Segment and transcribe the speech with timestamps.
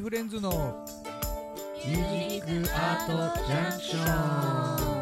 [0.00, 0.84] フレンズの
[1.84, 4.97] ミュージックアートジャンクション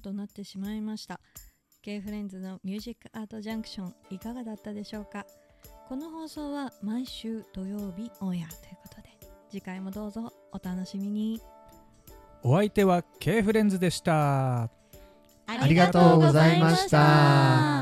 [0.00, 1.20] となってしまいました。
[1.82, 5.26] K フレンズのミュージックアートジャンクションいかがだったでしょうか？
[5.88, 9.08] この放送は毎週土曜日オンエアということで
[9.50, 11.40] 次回もどうぞお楽しみに。
[12.44, 14.70] お相手は K フレンズでした。
[15.44, 17.81] ありがとうございました